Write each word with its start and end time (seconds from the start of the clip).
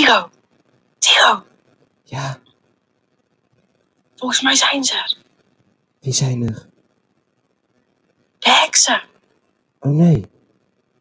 Tiro. 0.00 0.30
Tiro. 0.98 1.44
Ja. 2.04 2.38
Volgens 4.16 4.40
mij 4.40 4.54
zijn 4.54 4.84
ze 4.84 4.94
er. 4.94 5.16
Wie 6.00 6.12
zijn 6.12 6.42
er? 6.42 6.66
De 8.38 8.50
heksen. 8.50 9.02
Oh 9.80 9.92
nee. 9.92 10.30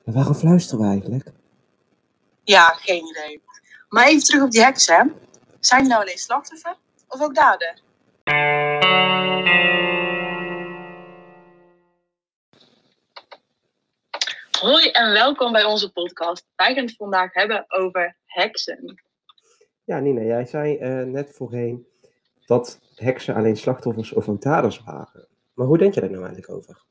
En 0.05 0.13
waarom 0.13 0.35
fluisteren 0.35 0.85
we 0.85 0.91
eigenlijk? 0.91 1.31
Ja, 2.43 2.67
geen 2.67 3.07
idee. 3.07 3.41
Maar 3.89 4.07
even 4.07 4.23
terug 4.23 4.43
op 4.43 4.51
die 4.51 4.63
heksen. 4.63 5.13
Zijn 5.59 5.81
die 5.81 5.89
nou 5.89 6.01
alleen 6.01 6.17
slachtoffer 6.17 6.75
of 7.07 7.21
ook 7.21 7.35
dader? 7.35 7.79
Hoi 14.59 14.89
en 14.89 15.11
welkom 15.11 15.51
bij 15.51 15.63
onze 15.63 15.91
podcast. 15.91 16.45
Wij 16.55 16.73
gaan 16.73 16.85
het 16.85 16.95
vandaag 16.95 17.33
hebben 17.33 17.65
over 17.67 18.17
heksen. 18.25 19.01
Ja, 19.83 19.99
Nina, 19.99 20.21
jij 20.21 20.45
zei 20.45 20.77
eh, 20.77 21.03
net 21.03 21.31
voorheen 21.33 21.87
dat 22.45 22.79
heksen 22.95 23.35
alleen 23.35 23.57
slachtoffers 23.57 24.11
of 24.11 24.25
daders 24.25 24.83
waren. 24.83 25.27
Maar 25.53 25.67
hoe 25.67 25.77
denk 25.77 25.93
je 25.93 25.99
daar 25.99 26.09
nou 26.09 26.23
eigenlijk 26.23 26.53
over? 26.53 26.81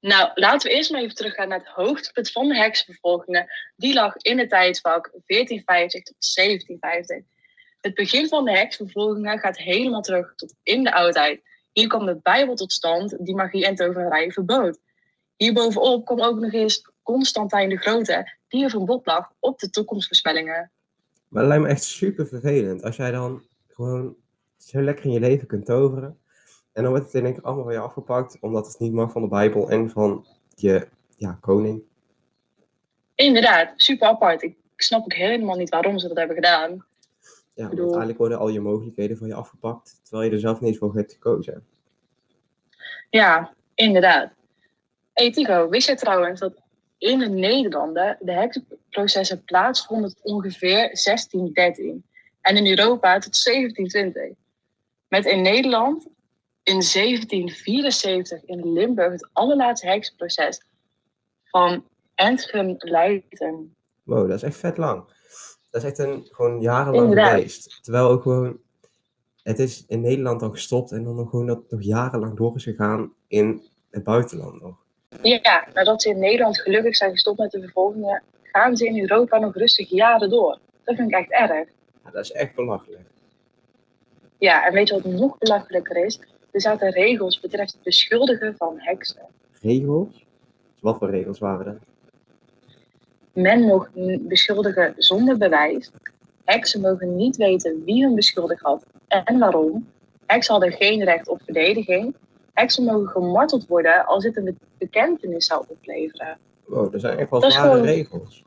Nou, 0.00 0.30
laten 0.34 0.70
we 0.70 0.76
eerst 0.76 0.90
maar 0.90 1.00
even 1.00 1.14
teruggaan 1.14 1.48
naar 1.48 1.58
het 1.58 1.68
hoogtepunt 1.68 2.30
van 2.30 2.48
de 2.48 2.56
heksenvervolgingen. 2.56 3.46
Die 3.76 3.94
lag 3.94 4.16
in 4.16 4.38
het 4.38 4.48
tijdvak 4.48 5.10
1450 5.26 6.02
tot 6.02 6.34
1750. 6.34 7.32
Het 7.80 7.94
begin 7.94 8.28
van 8.28 8.44
de 8.44 8.56
heksenvervolgingen 8.56 9.38
gaat 9.38 9.58
helemaal 9.58 10.02
terug 10.02 10.34
tot 10.34 10.54
in 10.62 10.84
de 10.84 10.94
oudheid. 10.94 11.42
Hier 11.72 11.88
kwam 11.88 12.06
de 12.06 12.20
Bijbel 12.22 12.54
tot 12.54 12.72
stand 12.72 13.16
die 13.24 13.34
magie 13.34 13.66
en 13.66 13.74
toverij 13.74 14.30
verbood. 14.30 14.78
Hierbovenop 15.36 16.04
kwam 16.04 16.20
ook 16.20 16.38
nog 16.38 16.52
eens 16.52 16.90
Constantijn 17.02 17.68
de 17.68 17.76
Grote, 17.76 18.32
die 18.48 18.64
een 18.64 18.70
verbod 18.70 19.06
lag 19.06 19.32
op 19.38 19.58
de 19.58 19.70
toekomstvoorspellingen. 19.70 20.70
Maar 21.28 21.42
het 21.42 21.48
lijkt 21.50 21.64
me 21.64 21.70
echt 21.70 21.82
super 21.82 22.26
vervelend 22.26 22.82
als 22.82 22.96
jij 22.96 23.10
dan 23.10 23.42
gewoon 23.68 24.16
zo 24.56 24.82
lekker 24.82 25.04
in 25.04 25.12
je 25.12 25.20
leven 25.20 25.46
kunt 25.46 25.66
toveren. 25.66 26.18
En 26.72 26.82
dan 26.82 26.90
wordt 26.92 27.06
het 27.06 27.14
in 27.14 27.24
één 27.24 27.34
keer 27.34 27.42
allemaal 27.42 27.64
van 27.64 27.72
je 27.72 27.78
afgepakt, 27.78 28.36
omdat 28.40 28.66
het 28.66 28.78
niet 28.78 28.92
mag 28.92 29.12
van 29.12 29.22
de 29.22 29.28
Bijbel 29.28 29.70
en 29.70 29.90
van 29.90 30.26
je 30.54 30.88
ja, 31.16 31.38
koning. 31.40 31.82
Inderdaad, 33.14 33.72
super 33.76 34.08
apart. 34.08 34.42
Ik 34.42 34.56
snap 34.76 35.02
ook 35.02 35.12
helemaal 35.12 35.56
niet 35.56 35.68
waarom 35.68 35.98
ze 35.98 36.08
dat 36.08 36.16
hebben 36.16 36.36
gedaan. 36.36 36.70
Ja, 36.70 36.84
want 37.54 37.68
bedoel- 37.68 37.82
uiteindelijk 37.84 38.18
worden 38.18 38.38
al 38.38 38.48
je 38.48 38.60
mogelijkheden 38.60 39.16
van 39.16 39.26
je 39.26 39.34
afgepakt, 39.34 40.00
terwijl 40.02 40.28
je 40.28 40.34
er 40.34 40.40
zelf 40.40 40.60
niet 40.60 40.68
eens 40.68 40.78
voor 40.78 40.94
hebt 40.94 41.12
gekozen. 41.12 41.66
Ja, 43.10 43.54
inderdaad. 43.74 44.32
Hey 45.14 45.32
Tigo, 45.32 45.68
wist 45.68 45.86
jij 45.86 45.96
trouwens 45.96 46.40
dat 46.40 46.62
in 46.98 47.18
de 47.18 47.28
Nederlanden 47.28 48.18
de 48.20 48.32
heksenprocessen 48.32 49.44
plaatsvonden 49.44 50.10
tot 50.10 50.22
ongeveer 50.22 50.78
1613 50.78 52.04
en 52.40 52.56
in 52.56 52.66
Europa 52.66 53.18
tot 53.18 53.44
1720? 53.44 54.36
Met 55.08 55.26
in 55.26 55.42
Nederland 55.42 56.06
in 56.62 56.82
1774 56.92 58.44
in 58.44 58.72
Limburg 58.72 59.12
het 59.12 59.28
allerlaatste 59.32 59.86
heksenproces 59.86 60.62
van 61.44 61.84
Entgem 62.14 62.74
Leiden. 62.78 63.76
Wow, 64.02 64.28
dat 64.28 64.36
is 64.36 64.42
echt 64.42 64.56
vet 64.56 64.76
lang. 64.76 65.04
Dat 65.70 65.82
is 65.82 65.88
echt 65.88 65.98
een, 65.98 66.28
gewoon 66.30 66.60
jarenlang 66.60 67.14
geweest. 67.14 67.78
Terwijl 67.82 68.08
ook 68.08 68.22
gewoon, 68.22 68.58
het 69.42 69.58
is 69.58 69.84
in 69.86 70.00
Nederland 70.00 70.42
al 70.42 70.50
gestopt 70.50 70.92
en 70.92 71.04
dan 71.04 71.14
nog 71.14 71.30
gewoon 71.30 71.46
dat 71.46 71.70
nog 71.70 71.82
jarenlang 71.82 72.36
door 72.36 72.56
is 72.56 72.64
gegaan 72.64 73.12
in 73.26 73.62
het 73.90 74.04
buitenland 74.04 74.62
nog. 74.62 74.82
Ja, 75.22 75.66
nadat 75.74 76.02
ze 76.02 76.08
in 76.08 76.18
Nederland 76.18 76.60
gelukkig 76.60 76.96
zijn 76.96 77.10
gestopt 77.10 77.38
met 77.38 77.50
de 77.50 77.60
vervolgingen, 77.60 78.22
gaan 78.42 78.76
ze 78.76 78.86
in 78.86 79.00
Europa 79.00 79.38
nog 79.38 79.54
rustig 79.54 79.88
jaren 79.88 80.30
door. 80.30 80.58
Dat 80.84 80.96
vind 80.96 81.08
ik 81.08 81.16
echt 81.16 81.30
erg. 81.30 81.68
Ja, 82.04 82.10
dat 82.10 82.24
is 82.24 82.32
echt 82.32 82.54
belachelijk. 82.54 83.02
Ja, 84.38 84.66
en 84.66 84.72
weet 84.72 84.88
je 84.88 84.94
wat 84.94 85.04
nog 85.04 85.38
belachelijker 85.38 86.04
is? 86.04 86.20
Er 86.50 86.60
zaten 86.60 86.90
regels 86.90 87.40
betreft 87.40 87.72
het 87.72 87.82
beschuldigen 87.82 88.56
van 88.56 88.74
heksen. 88.76 89.26
Regels? 89.60 90.24
Wat 90.80 90.98
voor 90.98 91.10
regels 91.10 91.38
waren 91.38 91.64
dat? 91.64 91.76
Men 93.32 93.60
mocht 93.60 93.90
beschuldigen 94.28 94.94
zonder 94.96 95.38
bewijs. 95.38 95.90
Heksen 96.44 96.80
mogen 96.80 97.16
niet 97.16 97.36
weten 97.36 97.84
wie 97.84 98.04
hun 98.04 98.14
beschuldigd 98.14 98.62
had 98.62 98.86
en 99.08 99.38
waarom. 99.38 99.88
Heksen 100.26 100.52
hadden 100.52 100.72
geen 100.72 101.04
recht 101.04 101.28
op 101.28 101.40
verdediging. 101.44 102.14
Heksen 102.54 102.84
mogen 102.84 103.08
gemarteld 103.08 103.66
worden 103.66 104.06
als 104.06 104.22
dit 104.24 104.36
een 104.36 104.44
be- 104.44 104.54
bekentenis 104.78 105.46
zou 105.46 105.64
opleveren. 105.68 106.38
Wow, 106.64 106.92
dat 106.92 107.00
zijn 107.00 107.18
echt 107.18 107.30
wel 107.30 107.40
Dat 107.40 107.48
is 107.48 107.54
zware 107.54 107.70
gewoon- 107.70 107.84
regels. 107.86 108.44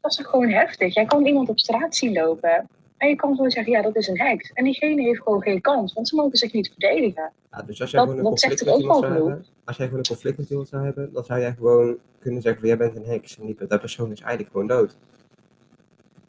Dat 0.00 0.10
is 0.10 0.16
toch 0.16 0.26
gewoon 0.30 0.48
heftig? 0.48 0.94
Jij 0.94 1.04
kan 1.04 1.26
iemand 1.26 1.48
op 1.48 1.58
straat 1.58 1.96
zien 1.96 2.12
lopen 2.12 2.68
en 2.96 3.08
je 3.08 3.16
kan 3.16 3.34
gewoon 3.34 3.50
zeggen, 3.50 3.72
ja, 3.72 3.82
dat 3.82 3.96
is 3.96 4.08
een 4.08 4.20
heks. 4.20 4.50
En 4.52 4.64
diegene 4.64 5.02
heeft 5.02 5.22
gewoon 5.22 5.42
geen 5.42 5.60
kans, 5.60 5.92
want 5.92 6.08
ze 6.08 6.14
mogen 6.16 6.36
zich 6.36 6.52
niet 6.52 6.68
verdedigen. 6.68 7.32
Ja, 7.50 7.62
dus 7.62 7.80
als 7.80 7.90
jij 7.90 8.00
Dat- 8.00 8.08
gewoon 8.08 8.24
een 8.24 8.30
conflict 8.30 8.64
met 8.64 8.74
iemand 8.78 8.88
al 8.94 9.00
zou 9.00 9.12
genoeg? 9.12 9.28
hebben, 9.28 9.46
als 9.64 9.76
jij 9.76 9.86
gewoon 9.86 10.00
een 10.00 10.06
conflict 10.08 10.38
met 10.38 10.50
iemand 10.50 10.68
zou 10.68 10.84
hebben, 10.84 11.12
dan 11.12 11.24
zou 11.24 11.40
jij 11.40 11.52
gewoon 11.52 11.96
kunnen 12.18 12.42
zeggen 12.42 12.60
van 12.60 12.68
jij 12.68 12.78
bent 12.78 12.96
een 12.96 13.04
heks 13.12 13.38
en 13.38 13.46
die, 13.46 13.56
dat 13.68 13.80
persoon 13.80 14.10
is 14.12 14.20
eigenlijk 14.20 14.50
gewoon 14.50 14.66
dood. 14.66 14.96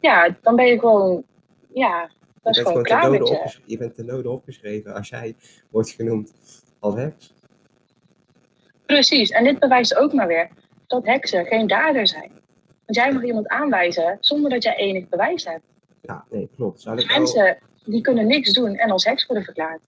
Ja, 0.00 0.36
dan 0.42 0.56
ben 0.56 0.66
je 0.66 0.78
gewoon, 0.78 1.22
ja, 1.72 2.10
je, 2.54 2.62
bent 2.62 2.66
gewoon 2.66 2.84
ten 2.84 2.92
klaar 2.98 3.02
dode 3.02 3.18
met 3.18 3.28
je. 3.28 3.34
opges- 3.34 3.60
je 3.64 3.78
bent 3.78 3.94
ten 3.94 4.06
dode 4.06 4.30
opgeschreven 4.30 4.94
als 4.94 5.08
jij 5.08 5.36
wordt 5.70 5.90
genoemd 5.90 6.34
als 6.78 6.94
heks. 6.94 7.34
Precies, 8.86 9.30
en 9.30 9.44
dit 9.44 9.58
bewijst 9.58 9.96
ook 9.96 10.12
maar 10.12 10.26
weer 10.26 10.48
dat 10.86 11.06
heksen 11.06 11.46
geen 11.46 11.66
dader 11.66 12.06
zijn. 12.06 12.30
Want 12.84 12.98
jij 12.98 13.12
mag 13.12 13.24
iemand 13.24 13.48
aanwijzen 13.48 14.16
zonder 14.20 14.50
dat 14.50 14.62
jij 14.62 14.76
enig 14.76 15.08
bewijs 15.08 15.44
hebt. 15.44 15.64
Ja, 16.02 16.24
nee, 16.30 16.48
klopt. 16.56 16.86
Ik 16.86 17.08
Mensen 17.18 17.58
die 17.84 18.00
kunnen 18.00 18.26
niks 18.26 18.52
doen 18.52 18.74
en 18.74 18.90
als 18.90 19.04
heks 19.04 19.26
worden 19.26 19.44
verklaard. 19.44 19.80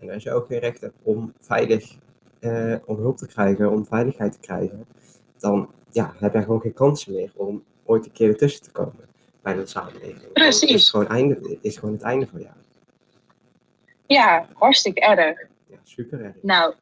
En 0.00 0.10
als 0.10 0.22
je 0.22 0.32
ook 0.32 0.46
geen 0.46 0.58
recht 0.58 0.80
hebt 0.80 0.94
om 1.02 1.32
veilig, 1.40 1.96
eh, 2.40 2.74
om 2.84 2.96
hulp 2.96 3.16
te 3.16 3.26
krijgen, 3.26 3.70
om 3.70 3.86
veiligheid 3.86 4.32
te 4.32 4.40
krijgen, 4.40 4.86
dan 5.38 5.70
ja, 5.90 6.14
heb 6.18 6.32
jij 6.32 6.42
gewoon 6.42 6.60
geen 6.60 6.72
kansen 6.72 7.12
meer 7.12 7.30
om 7.36 7.64
ooit 7.84 8.04
een 8.04 8.12
keer 8.12 8.28
ertussen 8.28 8.62
te 8.62 8.70
komen 8.70 9.07
bij 9.42 9.54
de 9.54 9.66
samenleving. 9.66 10.32
Precies. 10.32 10.70
Is 10.70 10.80
het 10.80 10.90
gewoon, 10.90 11.08
einde, 11.08 11.58
is 11.60 11.76
gewoon 11.76 11.94
het 11.94 12.02
einde 12.02 12.26
van 12.26 12.40
jou. 12.40 12.52
Ja, 14.06 14.48
hartstikke 14.54 15.00
erg. 15.00 15.38
Ja, 15.66 15.76
super 15.82 16.24
erg. 16.24 16.34
Nou, 16.42 16.74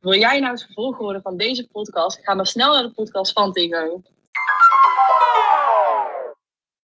wil 0.00 0.14
jij 0.14 0.40
nou 0.40 0.52
het 0.52 0.64
vervolg 0.64 0.98
horen 0.98 1.22
van 1.22 1.36
deze 1.36 1.68
podcast? 1.68 2.18
Ga 2.22 2.34
dan 2.34 2.46
snel 2.46 2.72
naar 2.72 2.82
de 2.82 2.90
podcast 2.90 3.32
van 3.32 3.52
Tigo. 3.52 4.02